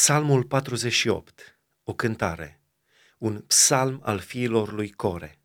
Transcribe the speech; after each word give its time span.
Psalmul 0.00 0.44
48, 0.44 1.58
o 1.82 1.94
cântare, 1.94 2.60
un 3.18 3.40
psalm 3.46 4.00
al 4.02 4.18
fiilor 4.18 4.72
lui 4.72 4.90
Core. 4.90 5.38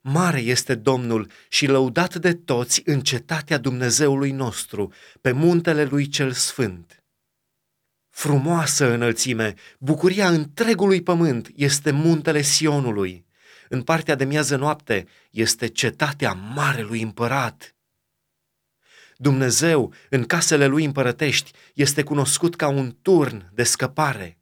Mare 0.00 0.40
este 0.40 0.74
Domnul 0.74 1.30
și 1.48 1.66
lăudat 1.66 2.14
de 2.14 2.34
toți 2.34 2.82
în 2.84 3.00
cetatea 3.00 3.58
Dumnezeului 3.58 4.30
nostru, 4.30 4.92
pe 5.20 5.32
muntele 5.32 5.84
lui 5.84 6.08
cel 6.08 6.32
sfânt. 6.32 7.04
Frumoasă 8.08 8.92
înălțime, 8.92 9.54
bucuria 9.78 10.28
întregului 10.28 11.02
pământ 11.02 11.50
este 11.54 11.90
muntele 11.90 12.40
Sionului. 12.40 13.26
În 13.68 13.82
partea 13.82 14.14
de 14.14 14.24
miază 14.24 14.56
noapte 14.56 15.06
este 15.30 15.66
cetatea 15.66 16.32
Marelui 16.32 17.02
Împărat. 17.02 17.76
Dumnezeu, 19.20 19.92
în 20.10 20.24
casele 20.24 20.66
lui 20.66 20.84
împărătești, 20.84 21.52
este 21.74 22.02
cunoscut 22.02 22.56
ca 22.56 22.68
un 22.68 22.96
turn 23.02 23.50
de 23.54 23.62
scăpare. 23.62 24.38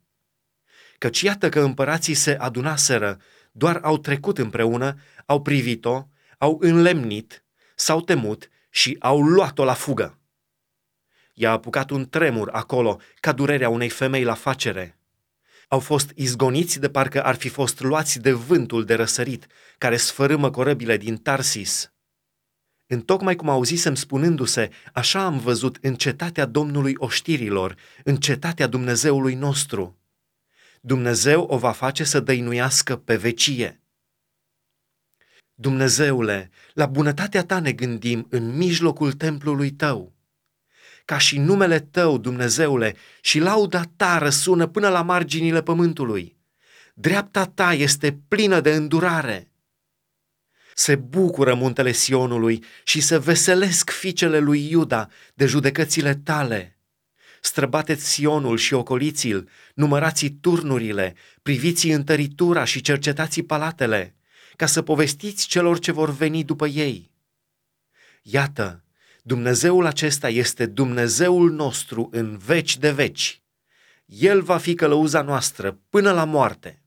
Căci 0.99 1.21
iată 1.21 1.49
că 1.49 1.61
împărații 1.61 2.15
se 2.15 2.37
adunaseră, 2.41 3.21
doar 3.53 3.79
au 3.83 3.99
trecut 3.99 4.39
împreună, 4.39 5.01
au 5.27 5.43
privit-o, 5.43 6.09
au 6.39 6.59
înlemnit, 6.61 7.45
s-au 7.75 8.01
temut 8.01 8.49
și 8.71 8.97
au 9.01 9.23
luat-o 9.23 9.65
la 9.65 9.75
fugă. 9.75 10.19
I-a 11.35 11.51
apucat 11.51 11.91
un 11.91 12.09
tremur 12.09 12.49
acolo, 12.53 13.01
ca 13.21 13.33
durerea 13.33 13.69
unei 13.69 13.89
femei 13.89 14.25
la 14.25 14.35
facere. 14.35 14.99
Au 15.69 15.81
fost 15.81 16.13
izgoniți 16.15 16.81
de 16.81 16.89
parcă 16.89 17.25
ar 17.25 17.35
fi 17.35 17.49
fost 17.49 17.81
luați 17.81 18.21
de 18.21 18.33
vântul 18.33 18.85
de 18.85 18.95
răsărit, 18.95 19.47
care 19.79 19.97
sfărâmă 19.97 20.51
corăbile 20.51 20.97
din 20.97 21.17
Tarsis. 21.17 21.91
Întocmai 22.89 23.37
cum 23.37 23.49
auzisem 23.49 23.95
spunându-se, 23.95 24.71
așa 24.93 25.25
am 25.25 25.39
văzut 25.39 25.79
în 25.81 25.95
cetatea 25.95 26.45
Domnului 26.45 26.95
oștirilor, 26.97 27.77
în 28.05 28.17
cetatea 28.17 28.67
Dumnezeului 28.67 29.35
nostru. 29.35 29.99
Dumnezeu 30.81 31.43
o 31.43 31.59
va 31.59 31.73
face 31.73 32.05
să 32.05 32.21
dăinuiască 32.21 32.97
pe 32.97 33.17
vecie. 33.17 33.81
Dumnezeule, 35.55 36.51
la 36.73 36.87
bunătatea 36.87 37.45
ta 37.45 37.59
ne 37.59 37.73
gândim 37.73 38.27
în 38.31 38.57
mijlocul 38.57 39.13
templului 39.13 39.71
tău. 39.71 40.13
Ca 41.05 41.19
și 41.19 41.39
numele 41.39 41.81
tău, 41.81 42.19
Dumnezeule, 42.19 42.97
și 43.21 43.39
lauda 43.39 43.83
ta 43.97 44.19
răsună 44.19 44.67
până 44.67 44.89
la 44.89 45.03
marginile 45.03 45.63
pământului. 45.63 46.37
Dreapta 46.95 47.45
ta 47.45 47.73
este 47.73 48.19
plină 48.29 48.61
de 48.61 48.75
îndurare 48.75 49.51
se 50.79 50.97
bucură 50.97 51.55
muntele 51.55 51.93
Sionului 51.93 52.65
și 52.85 53.01
se 53.01 53.19
veselesc 53.19 53.91
fiicele 53.91 54.39
lui 54.39 54.71
Iuda 54.71 55.09
de 55.35 55.47
judecățile 55.47 56.15
tale. 56.15 56.79
Străbateți 57.41 58.11
Sionul 58.11 58.57
și 58.57 58.75
ocoliți-l, 58.75 59.49
numărați 59.75 60.29
turnurile, 60.29 61.15
priviți 61.43 61.89
întăritura 61.89 62.65
și 62.65 62.81
cercetați 62.81 63.41
palatele, 63.41 64.15
ca 64.57 64.67
să 64.67 64.83
povestiți 64.83 65.47
celor 65.47 65.79
ce 65.79 65.93
vor 65.93 66.11
veni 66.11 66.45
după 66.45 66.67
ei. 66.67 67.11
Iată, 68.23 68.85
Dumnezeul 69.23 69.87
acesta 69.87 70.29
este 70.29 70.67
Dumnezeul 70.67 71.51
nostru 71.51 72.09
în 72.13 72.37
veci 72.37 72.79
de 72.79 72.91
veci. 72.91 73.43
El 74.05 74.43
va 74.43 74.59
fi 74.59 74.75
călăuza 74.75 75.23
noastră 75.23 75.81
până 75.91 76.13
la 76.13 76.25
moarte. 76.25 76.81